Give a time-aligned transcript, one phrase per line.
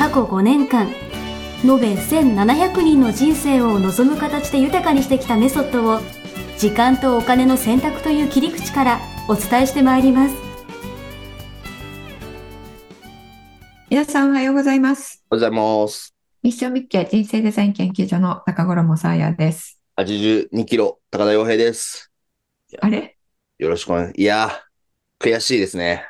[0.00, 0.86] 過去5年間
[1.62, 6.00] 延べ1700人の人生を望む形で豊かにしてきたメソッドを
[6.56, 10.34] 時間とお金の選択という切り口からお伝えしてまいります
[13.90, 15.22] 皆さんおはようございます。
[15.30, 16.14] おはようございます。
[16.42, 19.82] ミッションミッケ人生デザイン研究所の高頃もさあやです。
[19.98, 22.10] 82キロ、高田洋平です。
[22.80, 23.18] あれ？
[23.58, 24.22] よろしくお願い。
[24.22, 26.06] いやー、悔しいですね。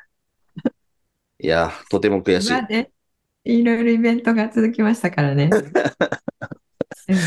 [1.41, 3.00] いやー、とても悔しい。
[3.45, 5.51] いろいろイベントが続きましたからね。
[7.09, 7.19] うんイ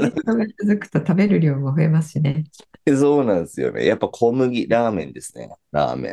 [0.00, 2.44] ベントが続くと食べる量も増えますしね。
[2.86, 3.84] そうなんですよね。
[3.86, 5.50] やっぱ小麦、ラーメンですね。
[5.70, 6.12] ラーメン。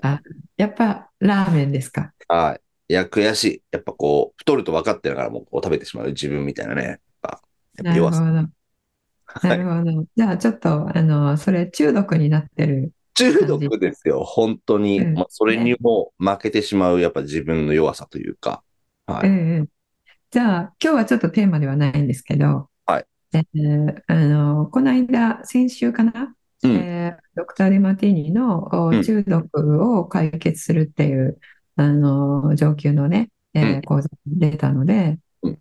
[0.58, 2.14] やっぱラーメンですか？
[2.28, 2.94] はい。
[2.94, 3.64] いや、悔しい。
[3.72, 7.00] やっぱこう、太ると分かってるからもうこう食べてしまう自分みたいなね。
[7.78, 8.12] なるほど。
[8.12, 8.22] 弱さ。
[8.24, 8.52] な
[9.50, 9.58] はい。
[9.58, 10.06] るほど。
[10.16, 12.92] じゃあちょっと、あの、それ中毒になってる。
[13.16, 14.24] 中毒ですよ。
[14.24, 15.00] 本当に。
[15.00, 18.64] うんまあ、それにも負けてしまう、やっぱ自分の弱さというか。
[19.06, 19.30] はい。
[19.30, 19.70] うんうん。
[20.32, 26.72] じゃあ今日はちょっとテーマではないんですけど、はいえーあの、この間、先週かな、うん。
[26.76, 28.70] えードクター・ディマティーニの
[29.04, 31.40] 中毒を解決するっていう、
[31.76, 35.60] あの上級のね、えーうん講座に出たので、うん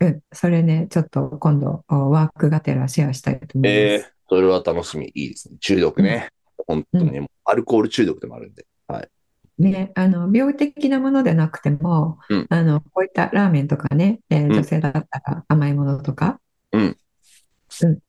[0.00, 3.72] うんそれね、ちょっと今度おワークがてらシェアしたいと思います。
[3.72, 5.06] えー、それは楽しみ。
[5.14, 5.56] いいですね。
[5.60, 6.28] 中毒ね。
[6.66, 8.66] 本当に、もうアルコール中毒でもあるんで。
[8.86, 9.08] はい。
[9.60, 16.40] ね、あの病的なものでなくても、うんあのこういったラーメンとかね、えーうん女性だったら甘いものとか、
[16.72, 16.96] うんうん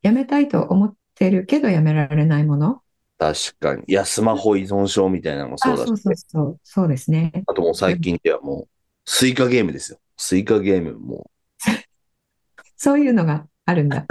[0.02, 2.82] やめたいと思ってるけどやめられないもの、
[3.22, 3.84] 確かに。
[3.86, 7.32] いや、スマホ依存症みたいなのもそうだしあ、そうそうそう、そうですね。
[7.46, 8.68] あともう最近ではもう、
[9.06, 10.00] スイカゲームですよ。
[10.18, 11.30] スイカゲームも
[12.78, 14.08] そういうのがあるんだ。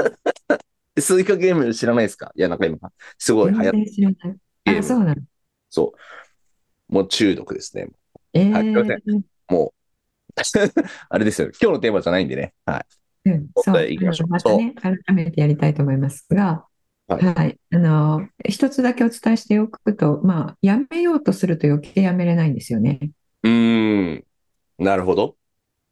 [0.97, 1.01] う。
[1.01, 2.31] スイカゲーム知らないですか？
[2.37, 2.78] いや、なんか今、
[3.19, 4.78] すごい流行って全然知らない。
[4.78, 4.83] あ。
[4.83, 5.22] そうなの。
[5.71, 5.99] そう。
[6.91, 7.89] もう中毒ですね。
[8.33, 9.71] えはいすいませーもう、
[11.09, 11.51] あれですよ。
[11.61, 12.55] 今日のテーマじゃないんでね。
[12.67, 12.84] は
[13.25, 13.31] い。
[13.31, 16.65] うん、本そう、題行きましょうまたね、改めてやりたいと思いますが、
[17.09, 23.01] はいはい、あの、一つだけお伝えしておくと、まあ、やめようとすると余計やめれないんですよね。
[23.43, 24.25] うーん。
[24.78, 25.37] なるほど。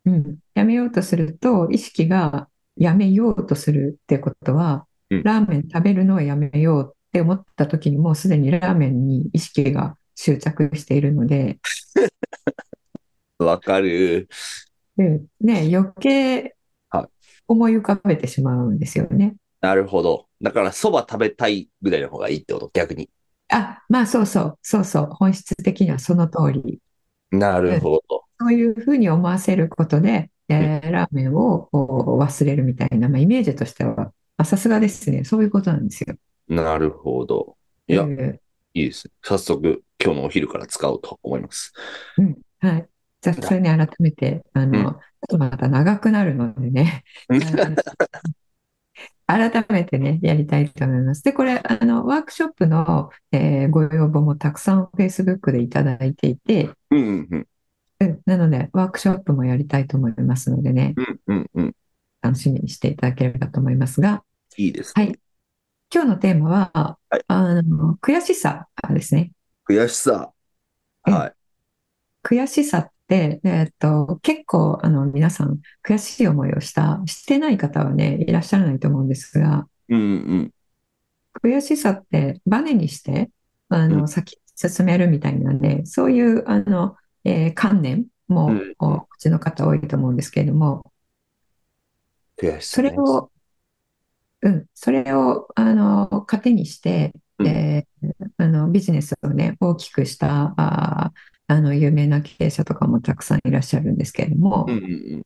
[0.04, 11.60] うん、やめようとすると、意識がやめようとするってことは、うんラーメン食べるのをやめようって思った時にもうすでにラーメンに意識が執着しているので、
[13.38, 14.28] わかる。
[14.96, 16.56] うんね、余計
[16.90, 17.08] はい
[17.46, 19.36] 思い浮かべてしまうんですよね。
[19.60, 20.26] なるほど。
[20.42, 22.70] だから、蕎麦食べたいぐらいの方がいいってこと？
[22.74, 23.08] 逆に。
[23.48, 26.80] あ、まあそうそう、そうそう、本質的にはその通り。
[27.30, 28.24] なるほど。
[28.40, 36.16] そういうふうに思わせることで、えーラーメンを忘れるみたいな、まあ、イメージとしては、あさすがですね、そういうことなんですよ。
[36.48, 37.56] なるほど。
[37.86, 38.40] いや、うん
[38.74, 39.12] いいですね。
[39.22, 41.72] 早速、今日のお昼から使おうと思います。
[42.60, 42.88] はい。
[43.20, 47.02] じゃあ、それね、改めて、あの、うんちょっとまた長くなるのでね、
[49.26, 51.24] 改めてね、やりたいと思います。
[51.24, 57.46] で、これ、あの、ワークショップの、えーご要望もたくさん Facebook でいただいていて、うんうんうん。
[58.00, 61.74] うんなので、ワークショップもやりたいと思いますのでね、うんうんうん。
[62.22, 64.22] 楽しみにしていただければと思いますが、
[64.56, 65.04] いいですね。
[65.04, 65.18] はい。
[65.92, 69.32] 今日のテーマは、はいあの、悔しさですね。
[69.68, 70.32] 悔しさ。
[71.06, 71.34] うんはい。
[72.22, 80.04] 悔しさって、えーっと、結構、あの、皆さん、悔しい思いをした、してない方はね、いらっしゃらないと思うんですが、うんう
[80.42, 80.54] ん。
[81.42, 83.30] 悔しさってバネにして、
[83.68, 90.92] あの、うん先に進めるみたいなね、そういう、あの、えー観念もうんお持ちの方多いと思うんですけれども、
[92.36, 92.90] 悔しさね。
[92.90, 93.30] それを、
[94.42, 105.22] うん、それを、あの、糧にして、うんえーあの、ビジネスをね、大きくした、あー、あの、有名な経営者とかもたくさんいらっしゃるんですけれどもうん、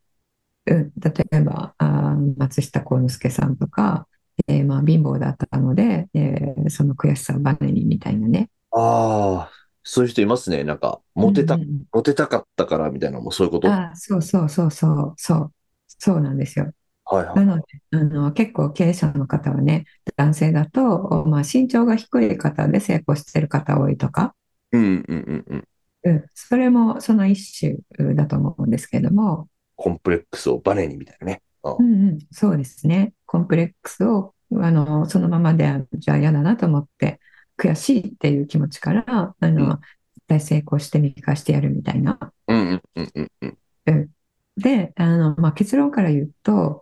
[0.66, 4.06] うん例えば、あー松下幸之助さんとか、
[4.48, 8.48] えーまあ、貧乏だったので、えーその悔しさをバネにみたいなね。
[8.70, 10.64] ああ、そういう人いますね。
[10.64, 13.68] なんか、モテた、うんうんモテたかったからみたいなのもそういうこと？
[13.68, 15.52] はあーそうそうそうそう、そう、
[15.86, 16.72] そうなんですよ。
[17.20, 17.34] いは。
[17.34, 19.86] ないので、あの、結構経営者の方はね、
[20.16, 24.34] 男性だと、まあ、身長が低い方で成功してる方多いとか、
[24.72, 25.68] うんうんうんうん。
[26.04, 27.58] うん、それもその一
[27.98, 31.42] 種だと思うんですけれども、コンプレックスをバネにみたいなね。
[31.78, 33.14] うんうんうん、そうですね。
[33.26, 37.20] コンプレックスを、あの、そのままでは、じゃあ嫌だなと思って、
[37.56, 39.76] 悔しいっていう気持ちから、あうんの、
[40.14, 42.32] 絶対成功して見返してやるみたいな。
[42.48, 42.82] うんうん
[43.14, 44.10] うんうんうん。
[44.56, 46.81] で、あの、まあ、結論から言うと、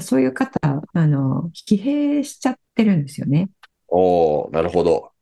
[0.00, 3.50] そういう方、あの、疲弊しちゃってるんですよね。
[3.88, 5.12] おー、なるほど。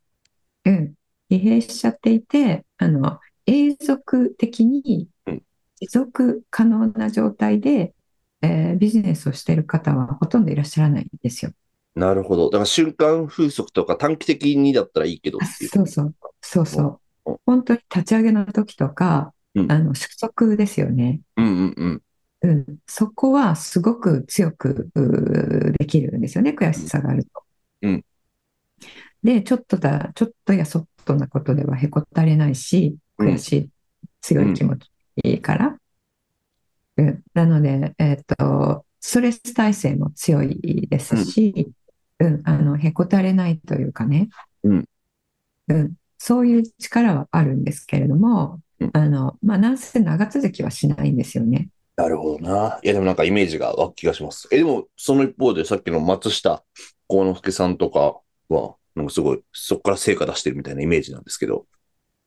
[0.65, 0.95] うん。
[1.31, 5.43] 疲弊しちゃっていて、あの、永続的にうん
[5.81, 7.95] 持続可能な状態で、
[8.41, 11.53] えービジネスをしている方はほとんどいらっしゃらないんですよ。
[11.95, 12.47] なるほど。
[12.51, 15.71] だから瞬間風速とか短期的にだったらいいけどあっていう。
[15.71, 17.37] そうそう、そうそううん。
[17.45, 21.21] 本当に立ち上げの時とか、うんあの、縮速ですよね。
[21.37, 22.03] うんうんうん。
[22.43, 22.79] うん。
[22.87, 27.31] そこはすごく強くうーできるんですよね、悔しさがあると。
[27.83, 28.05] うん
[29.23, 33.71] で、ちょっとだ、ちょっとやそっとなことではへこたれないし、うん悔しい、
[34.21, 34.77] 強い気持
[35.23, 35.77] ちから。
[36.97, 37.23] うん。
[37.33, 41.73] なので、えっと、ストレス耐性も強いですし、
[42.19, 44.29] うん、あの、へこたれないというかね。
[44.65, 44.85] うん。
[45.69, 45.93] うん。
[46.19, 51.69] そういう力はあるんですけれどもうん、あの、まあ、なんせ長続きはしないんですよね。
[51.97, 52.81] なるほどな。
[52.83, 54.49] いや、でもなんかイメージが湧く気がします。
[54.51, 56.65] え、でも、その一方でさっきの松下
[57.07, 61.67] 幸之助さんとかは、なんかすごい、そこから成果出してるみたいなイメージなんですけど。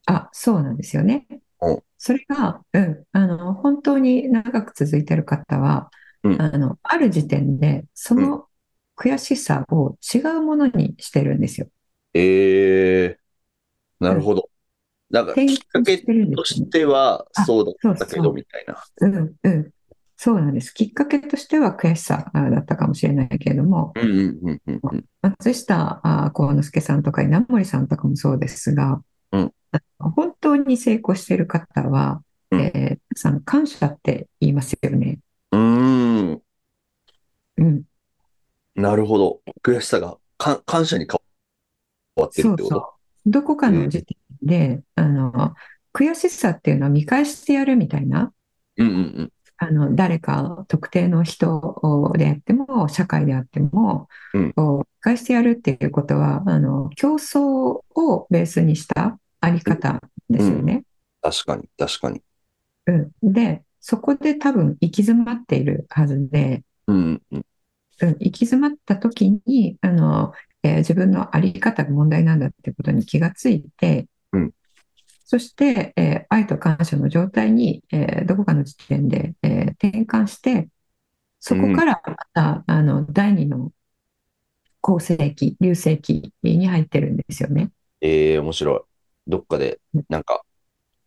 [0.06, 1.26] あ、そうなんですよね
[1.62, 1.84] うん。
[1.98, 5.90] それが、うん、あの、本当に長く続いている方は、
[6.24, 8.48] うんあの、ある時点で、その
[8.96, 11.68] 悔しさを違うものにしてるんですよ。
[12.14, 14.50] えー、なるほど。
[15.10, 18.84] なんか、転きっかけとしてはあそうだったけど、みたいな。
[19.02, 19.72] うん、うん。
[20.18, 20.72] そうなんです。
[20.72, 25.06] きっかけとしては悔しさあだったかもしれないけれども、うんうんうんうんうん。
[25.22, 29.52] 松下あ幸之助さんとか稲森さんとかもそうですが、うん
[30.00, 35.20] 本当に成功している方は、うんえー皆さん感謝って言いますよね。
[35.52, 36.42] うーん、
[37.58, 37.84] うん、
[38.76, 39.42] なるほど。
[39.62, 41.20] 悔しさがか感謝に変
[42.16, 42.70] わってるってこと？
[42.70, 42.94] そうそ
[43.26, 43.32] う。
[43.32, 45.56] どこかの時点で、あの、
[45.94, 48.34] 悔しさっていうのは見返してやるみたいな、
[48.78, 49.32] うんうんうん。
[49.58, 51.82] あの、誰か特定の人
[52.18, 60.84] であっても、社会であっても、うんこう見返してやるっていうことは、あの、競争をベースにしたあり方ですよね。
[61.22, 62.22] 確かに、確かに。
[62.88, 63.12] うん。
[63.34, 67.46] で、そこで多分行き詰まっているはずで、うんうんうん。
[68.02, 70.34] うん、行き詰まった時に、あの、
[70.64, 74.08] えー自分のあり方が問題なんだってことに気がついて、うん
[75.26, 80.70] そして、えー愛と感謝の状態に、えーどこかの時点で、えー転換して、
[81.42, 83.74] そこからまた、あの、第二の
[84.82, 87.72] 恒星期、流星期に入ってるんですよね。
[88.02, 88.82] ええ面白い。
[89.30, 89.80] どっかで、
[90.10, 90.46] なんか、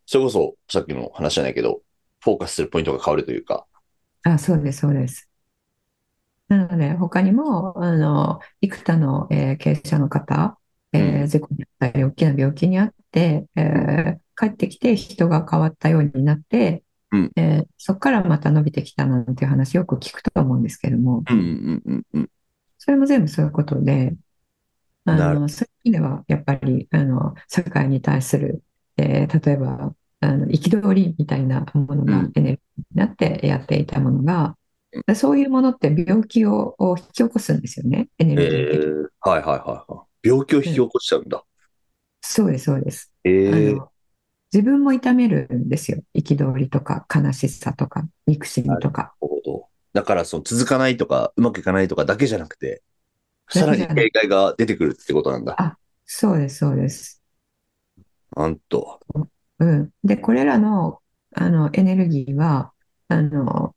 [0.07, 1.83] それこそさっきの話じゃないけど、
[2.21, 3.67] フォーカスするポイントが変わるというか。
[4.23, 5.29] あ、そうです、そうです。
[6.47, 10.58] なので、他にも、あの、幾多の、えー経営者の方、
[10.93, 11.27] えーうん。
[11.27, 17.31] 事故にあったり、大きな病気にあって、えー帰ってきて人が変わったようになって、うん。
[17.35, 22.29] えーそこからまた伸びてきたなんていう話よく聞くと思うんですけども、うんうんうんうん。
[22.77, 24.15] それも全部そういうことで、
[25.05, 28.63] あの、そういう意味では、やっぱり、あの、社会に対する、
[28.97, 32.25] えー例えば、あの、憤りみたいなものうん。
[32.25, 34.57] がエネルギーになってやっていたものが、
[35.15, 38.93] そういうものって病気をを引き起こすんですよね、エネえルギー的に。
[39.05, 40.08] ー、はいはいはいはい。
[40.23, 41.43] 病気を引き起こしちゃうんだ。
[42.21, 43.11] そうです、そうです。
[43.45, 43.91] あええの、
[44.53, 46.03] 自分も痛めるんですよ。
[46.15, 49.15] 憤りとか、悲しさとか、憎しみとか。
[49.21, 49.69] なるほど。
[49.93, 52.83] だから、その続かないとか、うまくいかないとかだけじゃなくて、
[53.49, 55.57] さらに警戒が出てくるってことなんだ。
[55.57, 57.21] あそうです、そうです。
[58.35, 58.99] なんと。
[59.59, 59.91] うん。
[60.03, 61.01] で、これらの、
[61.35, 62.73] あの、エネルギーは、
[63.07, 63.75] あの、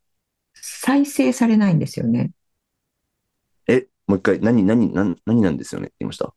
[0.55, 2.31] 再生されないんですよね。
[4.07, 5.87] え、もう一回、何、何、何、何なんですよね？
[5.87, 6.33] って言いました？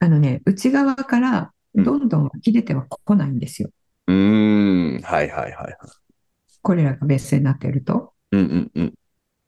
[0.00, 3.70] あのね、内側からどんどん湧き出てはこないんですよ。
[4.06, 5.76] うーん、はいはいはいはい。
[6.62, 8.12] これらがベースになっていると。
[8.32, 8.86] うんうんうん。
[8.88, 8.90] っ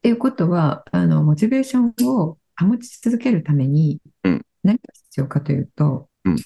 [0.03, 6.37] ていうことは、あの、モチベーションを保ち続けるためにうん、何が必要かというとうん、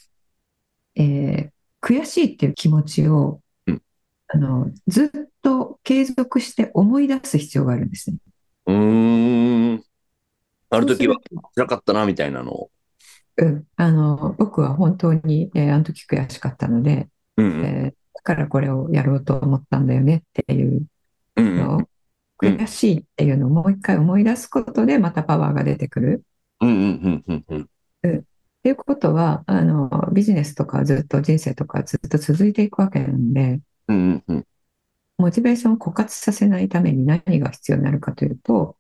[0.97, 1.51] えー
[1.83, 3.83] 悔しいっていう気持ちをうん、
[4.29, 5.09] あの、ずっ
[5.41, 8.19] と継続して思い出す必要があるんですね。
[8.67, 9.00] うーん。
[10.71, 11.17] ある時は
[11.55, 12.71] 辛かったな、みたいなのを。
[13.37, 17.65] うん、あの、僕は本当に、えーあの時悔しかったので、うんうん。
[17.67, 20.87] えーだからこれをやろうと思ったんだよねっていう
[21.37, 21.89] うんうんのを、うん
[22.39, 26.23] 悔しいっていうのをもう一回思い出すことでまたパワーが出てくる。
[26.61, 27.69] うんうんうんうん
[28.05, 28.19] うん。
[28.19, 28.23] っ
[28.63, 34.47] ていうことは、あの、ビジネスとかずっと人生とかずっと続いていくわけなんで、うんうんうん。
[35.19, 38.77] モチベーションを枯渇させないために何が必要になるかというと、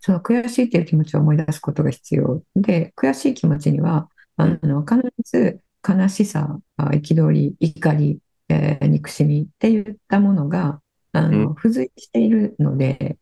[0.00, 10.80] その悔しいという気持ちを思い出すことが必要で、悔しい気持ちには、あの必ず悲しさ、憤り、怒り、えー憎しみっていったものが
[11.12, 13.16] あの、うん付随しているので。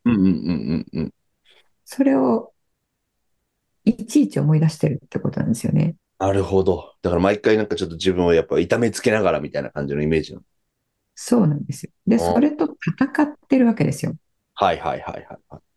[1.84, 2.52] それを
[3.84, 5.96] いちいち思い出してるってことなんですよね。
[6.18, 6.94] なるほど。
[7.02, 10.44] だから毎回なんかちょっと自分をやっぱ痛めつけながらみたいな感じのイメージなの。
[11.14, 11.92] そうなんですよ。
[12.06, 14.14] で、あそれと戦ってるわけですよ。
[14.54, 15.69] はいはいはいはい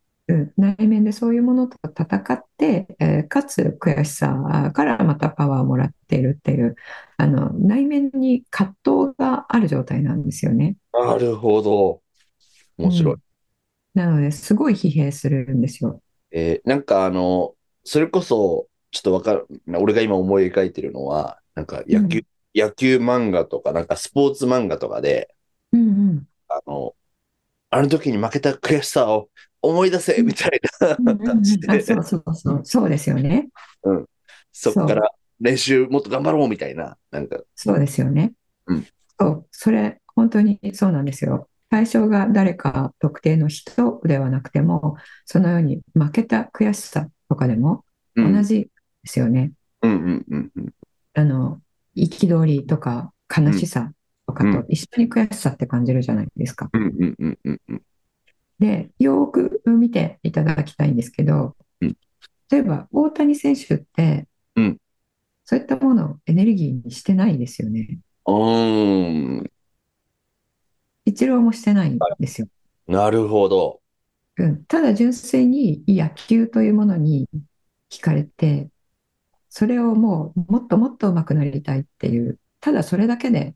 [0.58, 6.76] 内面でそういうものと戦って、えーかつ悔しさからまたパワーをもらっているっていう、
[7.18, 10.76] あの、内面に葛藤がある状態なんですよね。
[10.94, 12.02] なるほど。
[12.78, 13.16] 面白い。
[13.16, 13.22] うん
[13.94, 16.02] なので、すごい疲弊するんですよ。
[16.32, 19.48] えーなんかあの、それこそ、ちょっとわかる、
[19.80, 22.24] 俺が今思い描いてるのは、なんか野球、
[22.56, 25.36] 野球漫画とか、なんかスポーツ漫画とかで、
[25.72, 26.28] うんうん。
[26.48, 26.96] あの、
[27.72, 29.32] あの時に負けた悔しさを
[29.64, 32.62] 思い出せみたいうんうんうな感じで、そうそうそう。
[32.66, 33.50] そうですよね。
[34.52, 38.34] そっから練習もっと頑張ろうみたいな、なんか、そうですよね。
[38.68, 38.86] うん
[39.20, 41.48] そう、それ、本当にそうなんですよ。
[41.70, 48.70] 対象が誰か特定の人ではなくても、そのように負けた悔しさとかでもうん、同じで
[49.06, 49.54] すよね。
[49.82, 50.74] うんうんうんうん。
[51.14, 51.62] あの、
[51.96, 53.92] 憤りとか悲しさ
[54.28, 56.70] とかと一緒に悔しさって感じるじゃないですか。
[58.60, 61.98] で、よーく見ていただきたいんですけどうん、
[62.50, 64.78] 例えば大谷選手ってうん、
[65.46, 68.00] そういったものをエネルギーにしてないですよね。
[68.26, 69.52] うーん、
[71.06, 72.48] 一郎もしてないんですよ。
[72.88, 73.82] なるほど。
[74.38, 77.28] うん、ただ純粋に野球というものに
[77.92, 78.70] 惹かれて、
[79.50, 83.56] それをもうもっともっと上手くなりたいっていう、ただそれだけで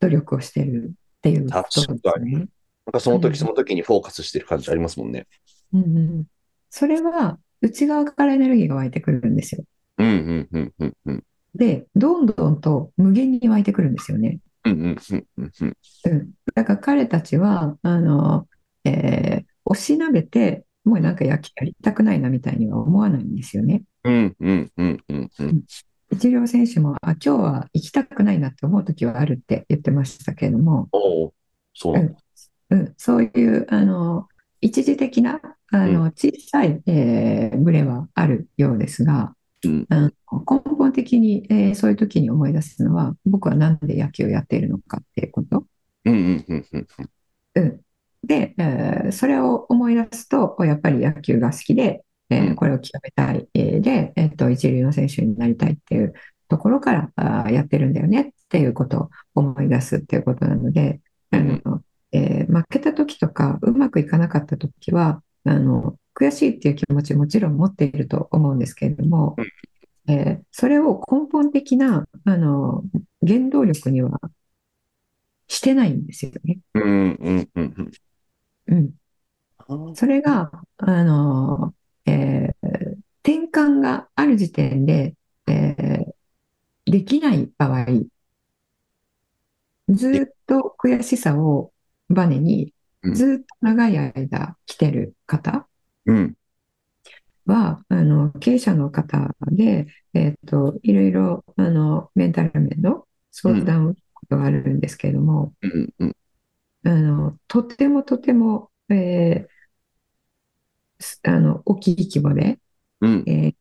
[0.00, 2.46] 努力をしてるっていうことですね。
[2.86, 5.26] なんかそのうん時その時にフォーカスしてる感じありますもんね。
[5.72, 6.24] うんうん、
[6.70, 9.64] それは内側からエネルギーが湧いてくるんですよ。
[9.98, 11.24] うんうんうんうんうん。
[11.54, 14.40] で、どんどんと無限に湧いてくるんですよね。
[14.64, 15.76] うんうんうんうんうん。
[16.04, 18.48] うん、だから彼たちは、あの、
[18.84, 23.82] えーおしなべて、もうなんか野球やりたくないなみたいには思わないんですよね。
[24.04, 25.62] うんうんうんうんうん。
[26.10, 31.34] 一両選手も、あ、今日は行きたくないなって思う時はあるって言ってましたけれども、おお、
[31.72, 32.23] そうなんだ。
[32.74, 33.28] うん、そうい
[33.58, 34.26] う、あの、
[34.60, 35.40] 一時的な、
[35.72, 39.86] あの、小さい、えーブレはあるようですが、うん。
[39.88, 40.10] あの
[40.50, 45.66] 根本的に、えーそういう時に思い出すのは、僕はなんで野球をやっているのかっていうこと。
[48.26, 52.56] で、えーそれを思い出すと、やっぱり野球が好きで、えーうん。
[52.56, 56.14] これを極めたい、えーで、えっと、一流の選手になりたいっていう
[56.48, 61.00] ところからあーやってるんだよねっていうことを思い出すっていうことなので、
[61.30, 61.82] あの
[62.14, 69.36] えー負けた時とか、うまくいかなかった時は、あの、悔しいっていう気持ちもちろん持っていると思うんですけれども、
[70.08, 72.84] えーそれを根本的な、あの、
[73.26, 74.20] 原動力には
[75.48, 76.58] してないんですよね。
[76.74, 77.92] うんうんうんうん。
[78.66, 78.94] うん。
[79.58, 81.74] あーそれが、あの、
[82.06, 85.16] えー転換がある時点で、
[85.48, 86.14] えー
[86.90, 87.86] できない場合、
[89.88, 91.72] ずっと悔しさを
[92.08, 93.14] バネにう、ん。
[93.14, 95.68] ずっと長い間来てる方
[96.06, 96.36] うん。
[97.46, 105.94] は、あの、経営者の方で、えっと、いろいろ、あの、メンタル面の相談を受けることがあるんですけれども、うん。
[105.98, 106.16] うん。
[106.84, 109.64] あの、とてもとても、えー
[111.00, 112.58] すあの、大きい規模で、
[113.00, 113.24] うん。
[113.26, 113.54] えー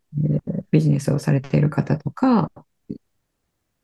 [0.72, 2.52] ビジネスをされている方とか、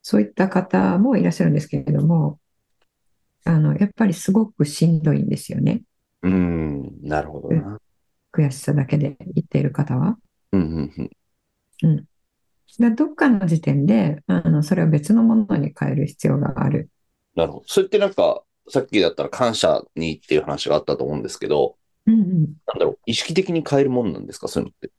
[0.02, 2.39] そういった方もいらっしゃるんですけれども、
[3.46, 5.82] あの、やっぱりすごくしんどいんですよね。
[6.22, 7.00] うん。
[7.02, 7.80] なるほどな。
[8.32, 10.18] 悔しさだけで言っている方は。
[10.52, 11.12] うんうん
[11.84, 12.06] うん。
[12.78, 16.90] でどっかの時点で、あの、それを別のものに変える必要がある。
[17.36, 17.64] なるほど。
[17.68, 22.54] それってなんか、さっきだったら感謝にっていう話があったと思うんですけど、うんうん。
[22.68, 24.48] なんだろう、意識的に変えるもんなんですか？
[24.48, 24.92] そういうのって。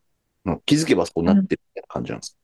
[0.65, 2.35] 気づけばそうなってるみたいな感じなんです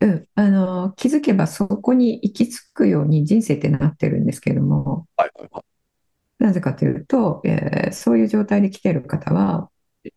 [0.00, 5.64] うん、あの、気づけばそこに行き着くように人生ってなってるんですけれども、かはいはいはい。
[6.44, 9.70] なぜかというと、えーそういう状態で来ている方は、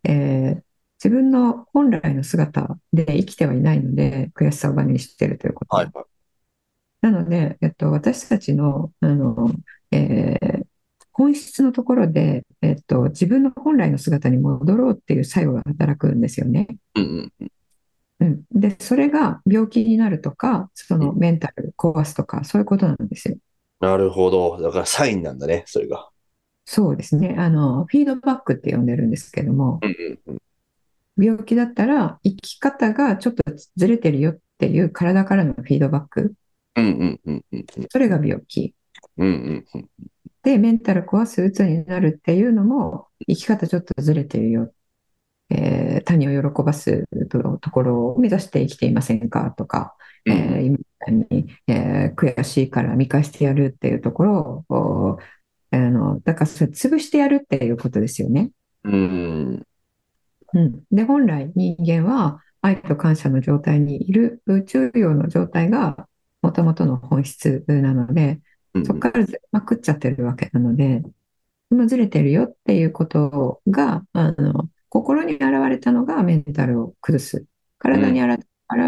[0.04, 0.64] えー
[1.04, 5.76] 自分の本来の姿で生きてはいないので、悔しさをバネにしているということ。
[5.76, 6.06] はいはい。
[7.02, 9.52] なので、えっと、私たちの、あの、
[9.92, 10.66] えー
[11.18, 16.68] 本質のところで、えっと、自分の本来の姿に戻ろうっていう作用が働くんですよね。
[16.96, 17.48] うんうん
[18.26, 18.46] うん。
[18.54, 23.38] うん、で、それが病気になるとか、そのメンタル壊すとか、そういうことなんですよ。
[23.80, 24.62] なるほど。
[24.62, 26.10] だからサインなんだね、それが。
[26.66, 27.36] そうですね。
[27.38, 29.96] あの、フィードバックって呼んでるんですけども、うん
[30.28, 31.24] うんうん。
[31.24, 33.44] 病気だったら生き方がちょっと
[33.76, 36.34] ずれてるよっていう体からのフィードバック、
[36.76, 38.74] うんうんうんうんそれが病気。
[39.18, 39.90] うんうんうん
[40.44, 44.72] で、メンタル壊す、鬱になるっていうのも、生き方ちょっとずれてるよ。
[45.50, 49.52] えー他人を喜ばすとところを目指して生きていませんか？
[49.58, 50.34] とか、うん。
[50.34, 55.20] えー今みたいに、えー悔しいから見返してやるっていうところを、お
[55.72, 58.52] あの、だからそれ潰してやるっていうことですよね。
[58.84, 59.64] うん。
[60.54, 66.08] うん、で、本来人間は愛と感謝の状態にいる宇宙用の状態が
[66.42, 68.40] もともとの本質なので、
[68.74, 68.86] うん。
[68.86, 71.02] そこからずれまくっちゃってるわけなので、
[71.70, 77.46] そのずれてるよっていうことが、あの、心に現れたのがメンタルを崩す。
[77.80, 78.40] 体に現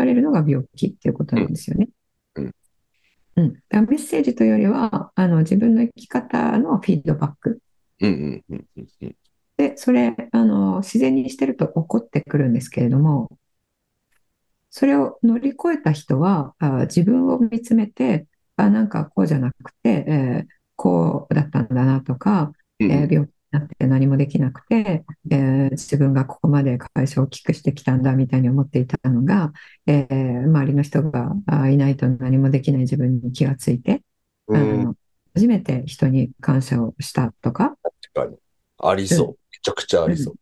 [0.06, 1.90] れるのが病気っていうことなんですよね。
[2.36, 2.52] うん
[3.36, 3.54] うん。
[3.54, 7.60] だからメッセージというよりは、あの、自分の生き方のフィードバック。
[8.00, 9.16] うんうんうんうんうん
[9.58, 13.28] で、それ、あの、自然にしてると起こってくるんですけれども、
[14.70, 29.54] それを乗り越えた人は、あ自分を見つめて、あ、なんかこうじゃなくて、えーこうだったんだなとか、うんえー病気になって何もできなくて、えー自分がここまで会社を大きくしてきたんだみたいに思っていたのが、
[29.86, 34.04] えー周りの人があいないと何もできない自分に気がついて、
[34.52, 34.96] あうんの
[35.36, 37.78] 初めて人に感謝をしたとか、
[38.14, 38.38] 確かに。
[38.80, 39.28] ありそう。
[39.30, 40.36] めちゃくちゃありそう。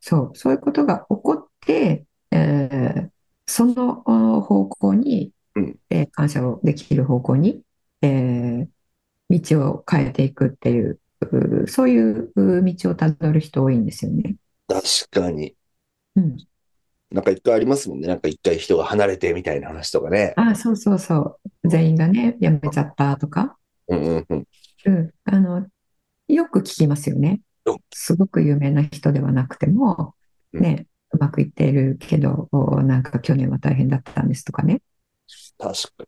[0.00, 3.10] そう、そういうことが起こって、えー
[3.48, 7.62] そのお方向に、うんえー感謝をできる方向に、
[8.02, 8.68] えー
[9.30, 11.00] 道を変えていくっていう、
[11.32, 14.36] うーそういう道をたどる人多いんですよね。
[14.68, 15.54] 確かに。
[16.16, 16.36] うん。
[17.10, 18.08] なんか一回ありますもんね。
[18.08, 20.34] なんか一回人が離れてみたいな話とかね。
[20.36, 21.68] あ、そうそうそう。
[21.68, 23.56] 全員がね、辞めちゃったとか、
[23.88, 24.44] うんうんうん。
[24.86, 25.10] うん。
[25.24, 25.66] あの、
[26.28, 27.80] よく聞きますよねよ。
[27.92, 30.14] すごく有名な人ではなくても、
[30.52, 34.80] うんね、うまくいっているけど、おなんか去年は大変だったんですとかね。
[35.58, 36.06] 確かに。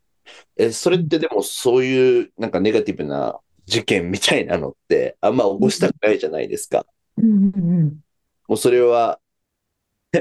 [0.57, 6.85] え、それってでもそういうなんかネガティブな事件みたいなのってあんま起こしたくないじゃないですか。
[7.17, 7.99] うんうんうん。
[8.47, 9.19] もうそれは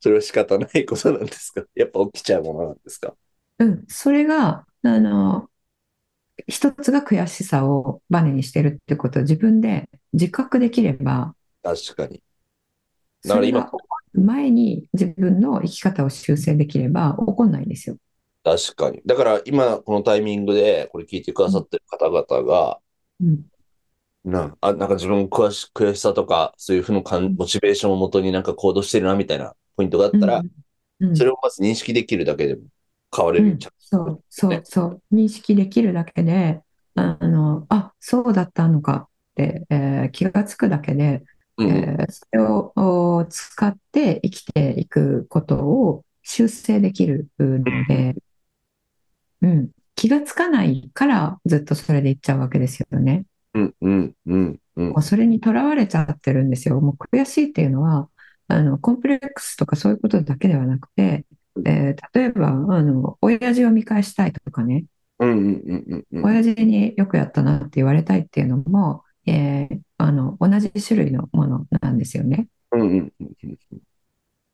[0.00, 1.64] それは仕方ないことなんですか？
[1.74, 3.14] やっぱ起きちゃうものなんですか？
[3.58, 5.50] うん、それが、あの、
[6.46, 12.22] 一つが悔しさをバネにしてるってことを自分で自覚できれば、確かに。
[13.24, 13.78] だから今それが起こ
[14.14, 17.96] る前に自分の生き方を修正できれば起こんないんですよ。
[18.46, 19.02] 確かに。
[19.04, 22.80] だから今このタイミングでこれ聞いてくださってる方々が、
[23.20, 23.46] うん、
[24.24, 30.38] なあ、なんか自分悔し、悔しさとか、そういうふうな感モチベーションをもとになんか行動してるなみたいなポイントがあったら、
[31.00, 31.16] うん、うん。
[31.16, 32.62] それをまず認識できるだけでも
[33.14, 36.60] 変われうんるんちゃそう、そう、そう、認識できるだけで、
[36.96, 41.22] あの、あ、そうだったのかって、えー気がつくだけで、
[41.58, 41.64] う。
[41.64, 41.70] うん。
[41.76, 48.16] えーそれをお使って生きていくことを修正できるので、
[49.46, 53.24] うん、気がつかないからずっとそれでいっちゃうわけですよね。
[53.54, 55.02] うん、うん、うん、うんもう。
[55.02, 56.80] それにとらわれちゃってるんですよ。
[56.80, 58.08] もう悔しいっていうのは、
[58.48, 61.24] あの、コンプレックスとかそういうことだけではなくて、
[61.64, 64.84] えー例えば、あの、親父を見返したいとかね。
[65.18, 72.48] 親父によくやったなって言われたいっていうのも、えーあの、同じ種類のものなんですよね。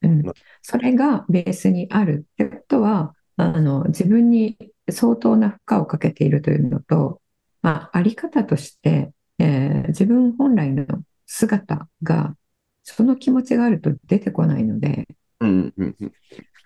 [0.03, 4.57] うん、それがベースにあるってことは、あの、自分に
[4.91, 7.21] 相当な負荷をかけているというのと、
[7.63, 10.87] まあ、あり方として、えー自分本来の
[11.27, 12.37] 姿が、
[12.85, 15.07] その気持ちがあると出てこないので、
[15.41, 16.13] うん、うん、うん。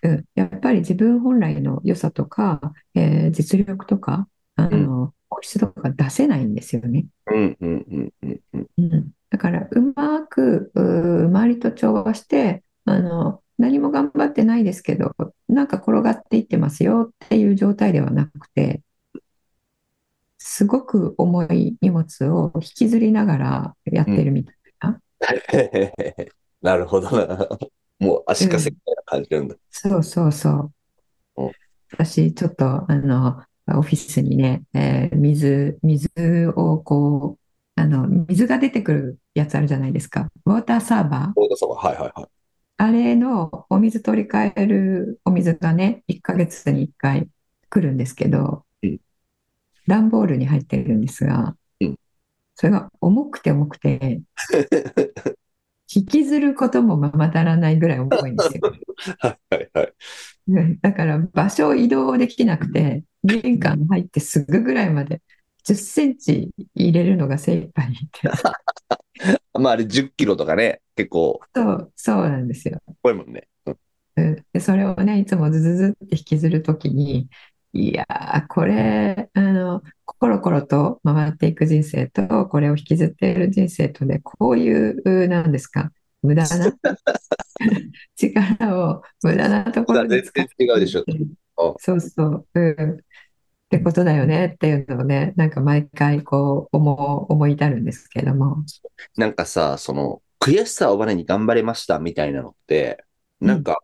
[0.02, 2.60] うん、やっぱり自分本来の良さとか、
[2.94, 7.06] えー実力とか、あの、本質とか出せないんですよね。
[7.26, 8.66] うん、うん、うん、うん、うん。
[8.78, 15.14] うん、だから、うまく、うー周りと調和して、あの、何も頑張ってないですけど、
[15.96, 18.82] 転がっていってますよっていう状態ではなくて、
[20.38, 25.00] すごく重い荷物を引きずりながらやってるみたいな。
[26.62, 27.48] なるほどな。
[27.98, 29.56] もう足かせみたいな感じなんだ。
[29.70, 30.72] そうそうそ
[31.36, 31.52] ううん。
[31.92, 36.08] 私、ちょっと、あの、オフィスにね、えー水、水
[36.56, 40.28] をこう、あの、水が出てくるやつあるじゃないですか。
[40.44, 41.32] ウォーターサーバー。
[41.34, 42.35] そうだそうだはいはいはい。
[42.78, 47.28] あれのお水取り替えるお水がね、1ヶ月に1回
[47.70, 49.00] 来るんですけどうん、
[49.86, 51.96] 段ボールに入ってるんですがうん、
[52.54, 54.20] それが重くて重くて、
[55.94, 58.60] 引きずることもままならないぐらい重いんですよ。
[59.20, 59.92] はいはいはい。
[60.48, 65.22] うんだから場所を移動できなくて、玄関入ってすぐぐらいまで
[65.64, 67.98] 10センチ入れるのが精一杯で。
[69.58, 72.80] まああれ10キロとかね、結構そう、そうなんですよ。
[73.02, 73.48] 濃いもんね。
[73.66, 73.76] うん
[74.16, 77.28] うんで、それをね、いつもズズズって引きずるときに、
[77.72, 84.90] いやー、これ、あの、コロコロと回っていく人生と、これを引きずっている人生とで、こうい
[85.24, 85.92] う、なんですか、
[86.22, 86.72] 無駄な
[88.16, 91.04] 力を無駄なところに使って全然違うでしょ
[91.78, 93.00] そうそう、うん。
[93.66, 98.64] ってことだよねっていうのをね、なんか毎回こう思う、思い至るんですけども。
[99.16, 103.04] なんかさ、その、悔しさをバネに頑張れましたみたいなのって、
[103.40, 103.78] なんか、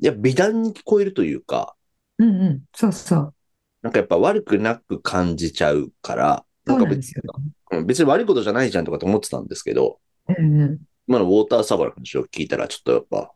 [0.00, 1.74] いや、美談に聞こえるというか、
[2.18, 3.34] うんうん、そうそう。
[3.82, 7.22] なんかやっぱ悪くなく感じちゃうから、そなか別うんなんですよ。
[7.72, 10.80] うん別に悪いことじゃないじゃんとかと思ってたんですけど、うんうん。
[11.08, 13.32] 今のウォーターサーバーの話を聞いたら、ちょっとやっぱ、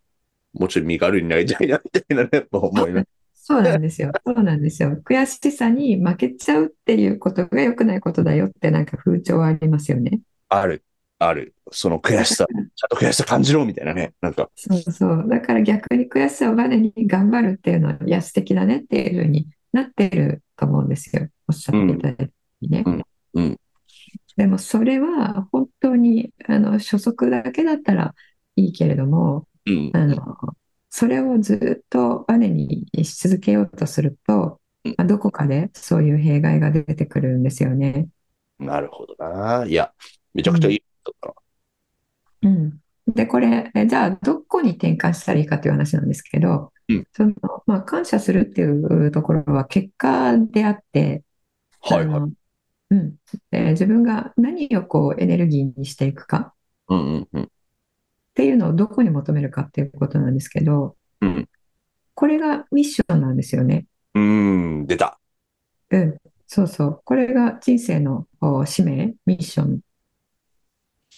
[0.53, 3.18] もうちょい身軽になりたいな、みたいなね、やっぱ思います。
[3.49, 4.13] そうなんですよ。
[4.27, 5.01] そうなんですよ。
[5.03, 10.21] 悔しさに負けちゃうっていうことが良くないことだよってなんか風潮はありますよね。
[10.51, 10.85] ある、
[11.19, 11.55] ある。
[11.73, 14.13] その悔しさ、 ちゃんと悔しさ感じろ、みたいなね。
[14.21, 15.27] なんか、そうそう。
[15.27, 21.27] だから逆に悔しさをバネに頑張るっていうのは、いや、素敵だねっていうふうになってると思うんですよ。
[21.49, 22.31] おっしゃっていただいたよ
[22.61, 22.83] うにね。
[22.85, 23.03] うん
[23.35, 23.57] うん
[24.37, 28.15] でもそれは本当にあの初速だけだったら
[28.55, 29.91] いいけれども、うん。
[29.93, 30.17] あの、
[30.99, 38.09] それをずっとバネにし続けようとすると、まあどこかでそういう弊害が出てくるんですよね。
[38.59, 39.65] なるほどな。
[39.65, 39.93] いや、
[40.35, 41.35] めちゃくちゃいいことだ
[42.43, 42.81] うん。
[43.15, 47.35] で、これ、えじゃあ、どこに転換したらいいかという話なんですけど、うんその、
[47.67, 51.23] まあ、感謝するっていうところは結果であって、
[51.89, 51.97] な。
[51.97, 52.33] はいはい。
[52.91, 53.17] うん。
[53.53, 56.55] で自分が何をこうエネルギーにしていくか
[56.89, 57.51] うんうんうん。
[58.39, 61.49] っていうのをどこに求めるかっていうことなんですけど、うん。
[62.15, 63.87] これがミッションなんですよね。
[64.15, 64.23] うー
[64.83, 65.19] ん、出た。
[65.91, 66.17] うん。
[66.47, 67.03] そうそう。
[67.05, 69.81] これが人生のお使命、ミッション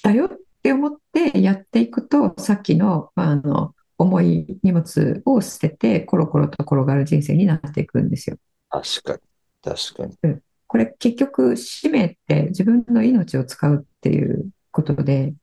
[0.03, 8.39] だよって思ってやっていくと、さっきの、あの、重い荷物を捨てて、コロコロと転がる人生になっていくんですよ。
[8.71, 9.21] 確かに。
[9.63, 10.41] 確かに。
[10.67, 15.35] これ結局、使命って自分の命を使うっていうことで、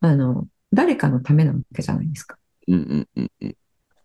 [0.00, 2.38] あの、誰かのためなわけじゃないですか。
[2.68, 3.56] うんうんうんうん。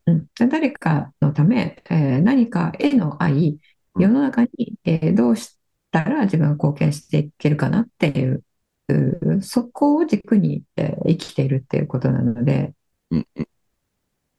[0.07, 0.11] う
[0.45, 3.59] ん、誰かのため、えー何かへの愛、
[3.97, 5.57] 世の中に、えーどうし
[5.91, 8.43] たら自分が貢献していけるかなっていう、
[8.89, 12.73] うーそこを軸に、えー生きているっていうことなので、
[13.11, 13.47] うんうん。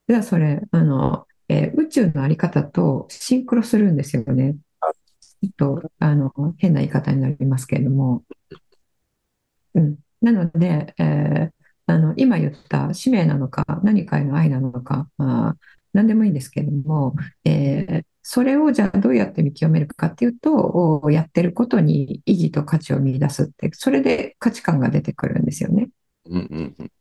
[0.09, 4.57] じゃあそれ、あの、えー宇宙のあり方とシンクロするんですよね。
[5.43, 8.25] ちょっと、あの、変な言い方になりますけれども。
[9.75, 9.99] うん。
[10.21, 11.56] なので、えー
[11.87, 15.59] あの、今言った使命なのか、何かへの愛なのか、あー
[15.93, 20.53] 何でもいいんですけれども、えーそれをじゃあどうやって見極めるかっていうと、
[21.05, 25.91] おやってることに意義と価値を見出すって、それで価値観が出てくるんですよね。
[26.27, 26.93] うんうんうん。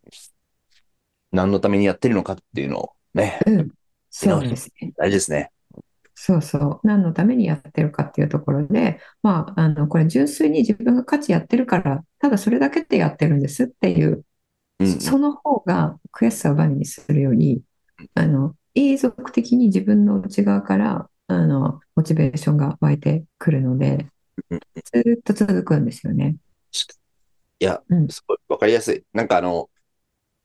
[1.32, 3.72] 何のためにやってるのかっていうのをね、うん。
[4.10, 4.94] そうですね。
[4.98, 5.52] 大事ですね。
[6.18, 6.88] そうそう。
[6.88, 14.24] 何のためにやってるかっていうところで、まあ、あの、これ純粋に自分が価値やってるから、ただそれだけでやってるんですっていう、
[14.80, 17.64] うんうんその方が悔しさをバネにするより、
[18.14, 24.08] あの、永続的に自分の内側から、あの、モチベーションが湧いてくるので
[24.50, 26.36] うん、ずーっと続くんですよね。
[27.60, 29.04] いやうん、すごいわかりやすい。
[29.14, 29.70] なんかあの、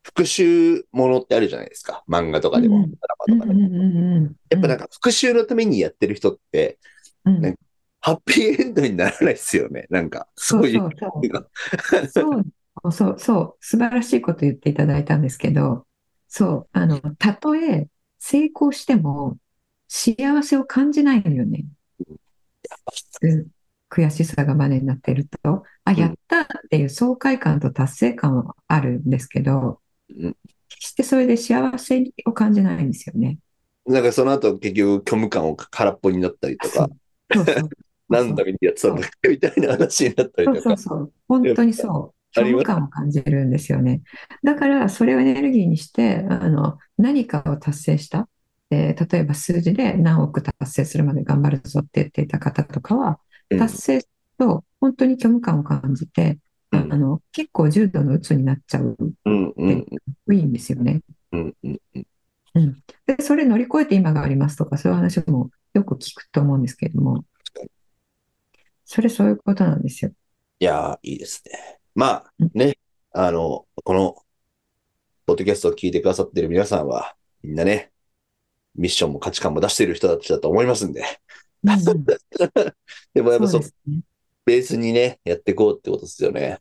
[0.03, 2.05] 復讐ものってあるじゃないですか。
[2.09, 2.97] 漫画とかでも、うんド
[3.29, 4.31] ラマとかでも。
[4.49, 6.79] やっぱなんか復讐のためにやってる人って、
[7.25, 7.57] うんね
[8.03, 9.87] ハッピーエンドにならないですよね。
[9.91, 10.89] なんか、そういう
[12.11, 12.47] そう
[12.83, 15.87] そうそう、そう、そう、素晴らしいこと言っていただいたんですけど、
[16.29, 17.89] そう、あの、たとえ
[18.19, 19.39] 成功しても
[19.89, 21.65] 幸せを感じないのよね。
[23.23, 23.47] うん、
[23.89, 29.81] 悔しさがバネになっていると、あ、やったっていう爽快感と達成感はあるんですけど
[30.19, 30.37] うん、
[30.69, 33.39] 決してそれで幸せを感じないんですよね。
[33.87, 36.89] なんかその後結局虚無感を空っぽになったりとか、
[37.33, 37.69] そうそう。
[38.09, 40.69] 何のためにやってたんだっけみたいな話になったりそうとか。
[40.71, 41.13] そうそう。
[41.29, 42.20] 本当にそう。
[42.35, 44.03] 虚無感を感じるんですよね。
[44.45, 48.29] だから、それをエネルギーにして、あの、何かを達成した。
[48.73, 53.19] えー例えば数字で何億達成するまで頑張るぞって言っていた方とかは、
[53.51, 56.39] うん達成すると本当に虚無感を感じて、
[56.73, 59.87] うんあの、結構重度の鬱になっちゃううんうん
[60.33, 61.01] いいんですよね。
[61.33, 62.07] うんうんうん
[62.55, 62.83] うん。
[63.07, 67.25] で、それ乗り越えて今がありますとか、そういう話もよく聞くと思うんですけれども
[68.85, 70.13] それそういうことなんですよ。
[70.59, 71.80] いやー、いいですね。
[71.95, 72.79] まあうんね、
[73.13, 74.17] あの、この、
[75.27, 77.93] ポッドキャストを聞いてくださっている皆さんは、みんなね、
[78.75, 81.03] ミッションも価値観も出している人たちだと思いますんで。
[81.65, 82.05] うんうん
[83.15, 84.01] でもやっぱそそね。
[84.47, 86.61] ベースにね、やっていこうってことですよね。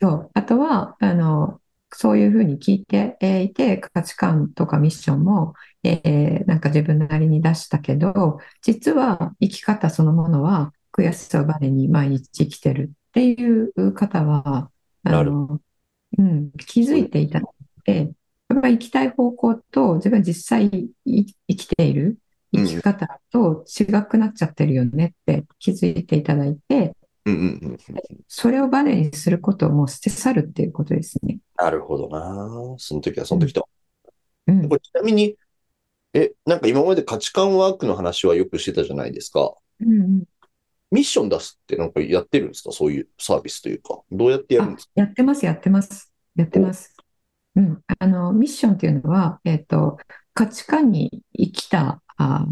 [0.00, 0.30] そう。
[0.34, 1.60] あとは、あの、
[1.92, 14.70] そういうふうに聞いてえーいて、価値観とかミッションも、えーなんか自分なりに出したけど、実は生き方そのものは悔しさをバネに毎日生きてるっていう方は、
[15.02, 15.58] あの、
[16.18, 17.46] うん、気づいていただ
[17.78, 18.12] いて、
[18.50, 22.18] やっぱり行きたい方向と自分実際い生きている
[22.54, 27.78] 生き方と違くなっちゃってるよねって気づいていただいて、うんうんうんうん。
[28.28, 31.38] それをバネにすることをもう捨て去るっていうことですね。
[31.56, 32.74] なるほどな。
[32.76, 33.66] その時はその時と。
[34.46, 35.36] うんこれちなみに、
[36.12, 39.54] え、なんか今まで価値観ワークの話はよくしてたじゃないですか。
[39.80, 40.24] うんうん
[40.90, 42.72] ミッション出すってなんかやってるんですか？
[42.72, 44.00] そういうサービスというか。
[44.10, 44.92] どうやってやるんですか？
[44.96, 46.12] やってます、やってます。
[46.36, 46.94] やってます。
[47.56, 47.82] うん。
[47.98, 49.98] あの、ミッションっていうのは、えっと、
[50.34, 52.46] 価値観に生きた、あ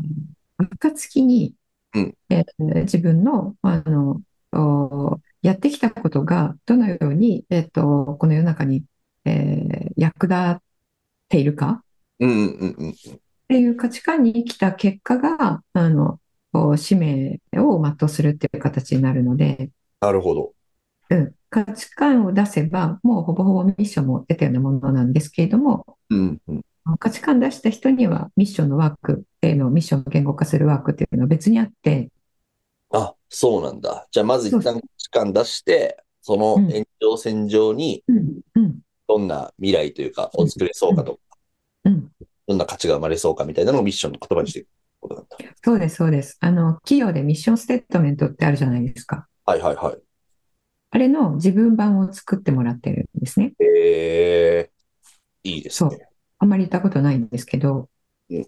[0.61, 1.55] ー、暁に、
[1.95, 4.21] うんえー自分の、あの、
[4.53, 8.85] おやってきたことが、どのように、えっと、この世の中に、
[9.25, 10.59] えー役立っ
[11.29, 11.85] ているか？
[12.19, 12.91] うんうんうんうん。
[12.91, 12.95] っ
[13.49, 16.19] ていう価値観に生きた結果が、あの、
[16.55, 20.53] こう使命を全うするっていう形になるので、なるほど。
[21.11, 26.65] うん、価値観を出せば、もうほぼほぼミッションも出たようなものなんですけれども、うんうん。
[27.01, 32.11] 価値観出した人にはミッションのワークっていうのを、ミッションを言語化するワークっていうのは別にあって、
[32.93, 34.07] あ、そうなんだ。
[34.13, 36.71] じゃあまず一旦価値観出して、そのうん。
[36.71, 38.05] 延長線上に
[39.09, 41.19] どんな未来というか、を作れそうかとか、
[41.87, 42.13] うん、
[42.47, 44.69] どんな価値が生まれそうかみたいなのをミッションの言葉にしていく
[45.05, 45.37] ことなんだ。
[45.63, 46.37] そうです、そうです。
[46.41, 49.27] あの、企業でミッションステートメントってあるじゃないですか。
[49.45, 49.99] はいはいはい。
[50.91, 53.55] あれの自分版を作ってもらってるんですね。
[53.61, 56.09] えー、いいですね。
[56.39, 57.89] あんまり言ったことないんですけど
[58.31, 58.47] うん、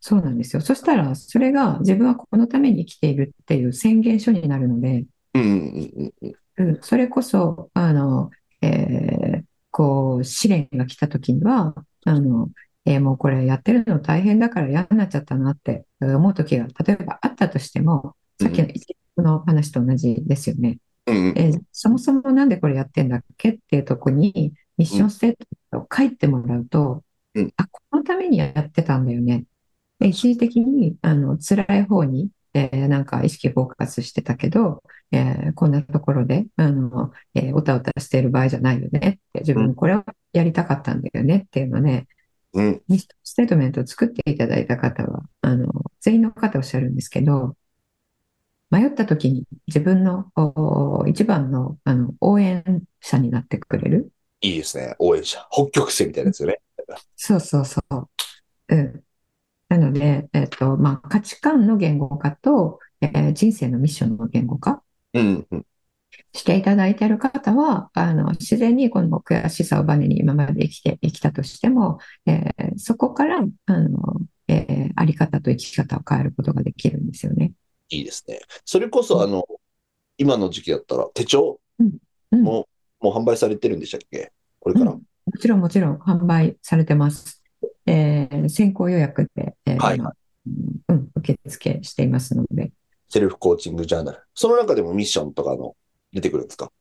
[0.00, 0.62] そうなんですよ。
[0.62, 6.68] そしたら、それが自分はこのために生きているっていう宣言書になるので、うんうんうんうん。
[6.68, 8.30] うん、それこそ、あの、
[8.62, 12.48] えーこう、試練が来た時には、あの、
[12.86, 20.78] えーもうこれやってるの大変だから嫌になっちゃったなって思う時が、例えばあったとしても、さっきの一連の話と同じですよね。
[21.06, 25.36] うんうんえーそもそもなんでこれやってんだっけっていうとこに、ミッションステー
[25.70, 29.44] トを書いてもらうと、うんあ、このためにやってたんだよね。
[29.98, 42.06] で一時的に、あの、辛い方に、えーなんか意識フォーカスしてたけど、えーこんなところで、あの、えーおたおたしている場合じゃないよねって、自分これをやりたかったんだよねっていうのね、
[42.54, 42.82] うん。
[42.88, 45.68] ミッションステートメントを作っていただいた方は、あの、
[46.00, 47.56] 全員の方おっしゃるんですけど、
[48.70, 54.12] 迷った時に自分のお一番の、あの応援者になってくれる。
[54.40, 54.94] いいですね。
[54.98, 55.46] 応援者。
[55.50, 56.60] 北極星みたいなやつよね。
[57.16, 58.08] そうそうそう。
[58.68, 59.04] うん。
[59.70, 65.66] なので、えっと、まあ、価値観の言語化と、えー人生のミッションの言語化うんうん。
[66.32, 77.52] していただいている方は、あの、自然にこの悔しさをバネに今まで生きて、生きたとしても、えーそこから、あの、えーあり方と生き方を変えることができるんですよね。
[77.90, 78.40] いいですね。
[78.64, 79.46] それこそ、あの、
[80.18, 81.84] 今の時期だったら手帳う
[82.36, 82.68] んも、
[83.00, 84.32] もう販売されてるんでしたっけ？
[84.60, 84.92] これから。
[84.92, 87.42] うんもちろん、もちろん販売されてます。
[87.86, 90.12] えー先行予約で、えーはい今
[90.88, 92.72] うん、受付していますので、
[93.08, 94.18] セルフコーチングジャーナル。
[94.34, 95.74] その中でもミッションとかの
[96.14, 96.72] 出てくるんですか？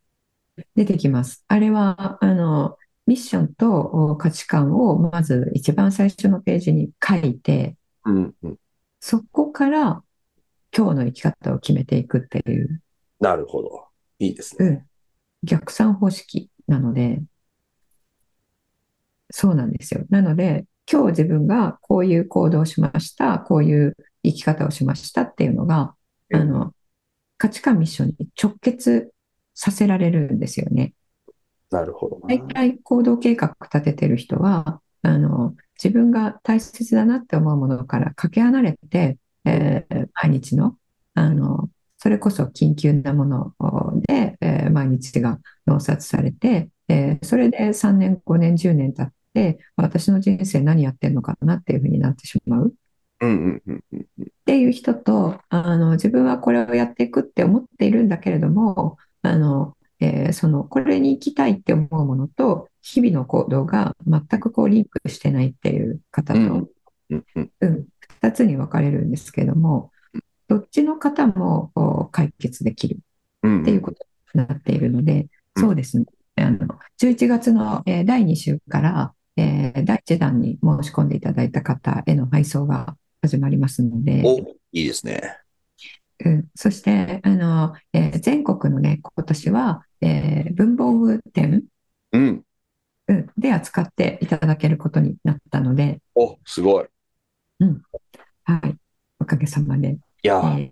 [0.75, 1.43] 出てきます。
[1.47, 8.57] あれは、あの、ミッションとお価値観をまず一番最初のページに書いて、うんうん。
[8.99, 10.03] そこから
[10.75, 12.81] 今日の生き方を決めていくっていう、
[13.19, 13.87] なるほど。
[14.19, 14.67] いいですね。
[14.67, 14.85] うん、
[15.43, 17.21] 逆算方式なので、
[19.31, 20.05] そうなんですよ。
[20.09, 25.95] なので、今日自分がこういう行動をしました、こういう生き方をしましたっていうのが、
[26.29, 26.73] うんあの、
[27.37, 29.12] 価値観ミッションに直結
[29.53, 30.93] させられるんですよね。
[31.71, 32.27] なるほどな。
[32.27, 40.77] 大体行動計画立ててる人は、あの、自分が大切だなって思うものからかけ離れて、えー毎日の、
[41.15, 43.53] あの、それこそ緊急なもの
[44.07, 52.69] で、えー毎日が納札されて、えーそれで3年、5年、10年経って、私の人生何やってんのかなっていうふうになってしまう。
[52.69, 66.69] っていう人と、あの、自分はこれをやっていくって思っているんだけれども、あの、えーその、これに行きたいって思うものと、日々の行動が全くこうリンクしてないっていう方と、うん
[67.09, 67.51] うんうん。
[67.61, 67.87] うん、
[68.21, 69.91] 二つに分かれるんですけども、
[70.47, 71.71] どっちの方も
[72.11, 72.99] 解決できる
[73.43, 75.21] うんっていうことになっているので、
[75.55, 76.05] うんそうですね。
[76.37, 85.42] あの、11月の、えー第2週から、えー第1弾に申し込んでいただいた方への配送が始まりますので、お、いいですね。
[86.25, 91.63] うん、そしてあの、えー全国のね、今年は、えー文房具店、
[92.11, 92.43] うん。
[93.07, 96.85] うん、で扱っていただけることになったので、お、すごい。
[98.45, 98.75] はい、
[99.19, 99.97] おかげさまで。
[100.23, 100.71] いやー、え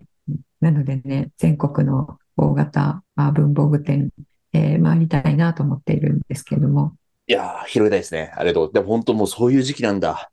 [0.60, 4.10] なのでね、全国の大型あ文房具店、
[4.52, 6.94] えー回りたいなと思っているんですけれども、
[7.26, 8.32] いやー、広げたいですね。
[8.36, 8.72] ありがとう。
[8.72, 10.30] でも本当もうそういう時期なんだ。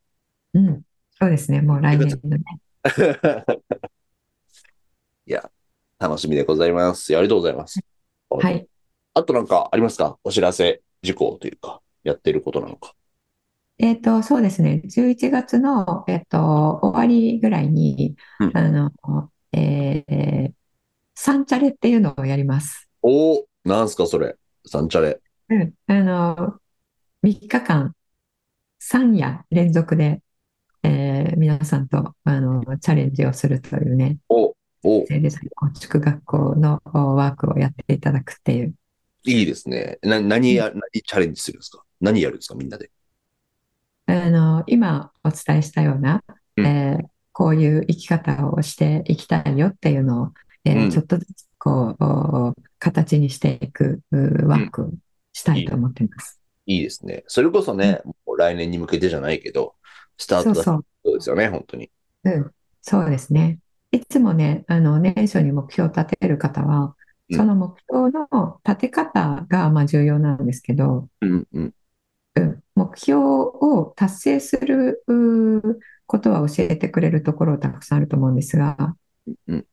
[0.54, 0.82] うん、
[1.20, 2.44] そうですね、もう来年のね、
[5.30, 5.48] いや、
[6.00, 7.16] 楽しみでございます。
[7.16, 7.80] ありがとうございます。
[8.32, 8.68] はい。
[9.14, 10.18] あとなんかありますか？
[10.24, 12.96] お知らせ事項というか、やってることなのか。
[13.78, 18.92] えっと、そうですね、11月の、えっと、終わりぐらいに、うんあの、
[19.54, 20.52] えー
[21.14, 22.90] サンチャレっていうのをやります。
[23.04, 24.36] おー、なんすかそれ？
[24.66, 25.20] サンチャレ。
[25.50, 26.56] うん、あの、
[27.22, 27.94] 3日間、
[28.80, 30.22] 3夜連続で、
[30.82, 38.74] えー皆さんと、あの、チャレンジをするというね、お、お、デザイン構築学校のおワークをやっていただくっていう。
[39.26, 40.00] いいですね。
[40.02, 41.84] な、何や、何チャレンジするんですか？
[42.00, 42.56] 何やるんですか？
[42.56, 42.92] みんなで。
[44.06, 46.24] あの、今お伝えしたような、
[46.58, 50.34] うんえーこういう生き方をしていきたいよっていうのを、
[50.66, 54.92] えーうんちょっとずつこう、お形にしていくうワークを
[55.32, 56.42] したいと思っています。
[56.66, 57.24] いいですね。
[57.28, 59.76] それこそね、もう来年に向けてじゃないけど、
[60.18, 60.86] スタートだそうそう。
[61.06, 61.90] そうですよね、本当に。
[62.26, 63.60] うん、そうですね。
[63.92, 66.96] いつもね、あの、年初に目標を立てる方は、
[67.30, 67.38] うん。
[67.38, 71.74] その目標の立て方がまあ重要なんですけど、うん、うん。
[72.36, 78.96] うん、目標を達成するうことは教えてくれるところたくさんあると思うんですが、
[79.48, 79.66] うん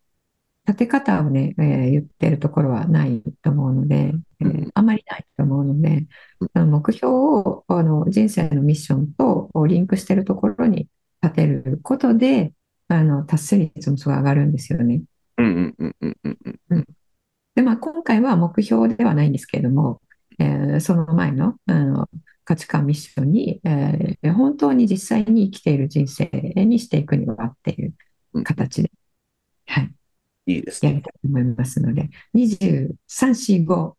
[0.67, 4.71] 立て方をね、えー言ってるところはないと思うので、えーうん。
[4.75, 6.07] あまりないと思うので
[6.41, 10.89] うの目標をあの人生のミッションとリンクしているところに
[11.23, 12.53] 立てることで、
[12.89, 15.03] あの達成率もすごい上がるんですよね。
[15.39, 16.85] うん、うん、うん、うん、うんうん。
[17.55, 20.01] で、まあ、今回は目標ではないんですけれども、
[20.39, 22.09] えーその前の、あの
[22.45, 27.87] 価値観、ミッションに、えー本当に実際に生きている人生にしていくにはってい
[28.35, 28.91] う形で、
[29.67, 29.95] はい、
[30.55, 30.93] いいですね。
[30.93, 33.99] やりたいと思いますので、23、4、5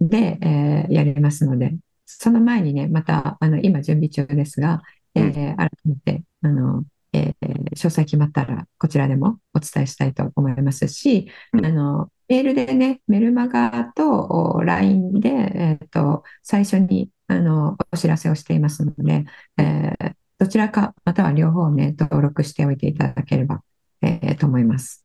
[0.00, 4.82] で、えーやりますので、その前にね、また、あの、今準備中ですが、
[5.14, 19.24] えー改めて、あの、えー詳細決まったら、こちらでもお伝えしたいと思いますし、うんあの、メールでね、メルマガとお LINE で、えーと、最初に、あの、お知らせをしていますので、
[19.58, 23.62] えーどちらか、または両方ね、登録しておいていただければ、
[24.02, 25.04] えーと思います。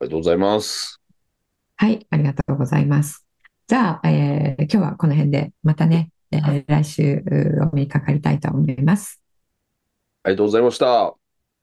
[0.00, 1.00] ありがとうございます。
[1.76, 3.24] はい、ありがとうございます。
[3.66, 9.21] じゃあ、えー今日はこの辺で、またね、えー来週うお目にかかりたいと思います。
[10.24, 10.86] ありがとうございました。
[10.86, 11.16] は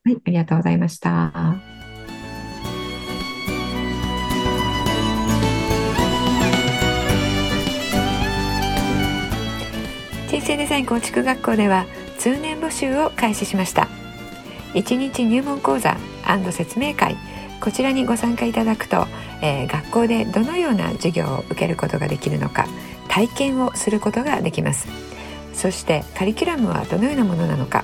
[0.05, 1.55] い、ありがとうございました。
[10.27, 11.85] 人生デザイン構築学校では
[12.17, 13.87] 通年募集を開始しました
[14.73, 15.97] 1日入門講座
[16.51, 17.17] 説明会
[17.59, 19.07] こちらにご参加いただくと、
[19.41, 22.67] えー学校でどのような授業を受けることができるのか
[23.07, 24.87] 体験をすることができます
[25.53, 27.83] そしてカリキュラムはどのようなものなのか、